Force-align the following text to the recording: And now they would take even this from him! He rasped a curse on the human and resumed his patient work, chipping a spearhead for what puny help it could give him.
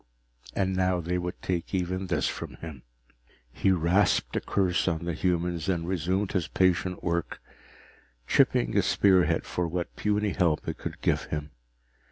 And 0.55 0.75
now 0.75 0.99
they 0.99 1.19
would 1.19 1.39
take 1.43 1.75
even 1.75 2.07
this 2.07 2.27
from 2.27 2.55
him! 2.55 2.81
He 3.53 3.69
rasped 3.69 4.35
a 4.35 4.41
curse 4.41 4.87
on 4.87 5.05
the 5.05 5.13
human 5.13 5.59
and 5.69 5.87
resumed 5.87 6.31
his 6.31 6.47
patient 6.47 7.03
work, 7.03 7.39
chipping 8.25 8.75
a 8.75 8.81
spearhead 8.81 9.45
for 9.45 9.67
what 9.67 9.95
puny 9.95 10.31
help 10.31 10.67
it 10.67 10.79
could 10.79 11.01
give 11.03 11.25
him. 11.25 11.51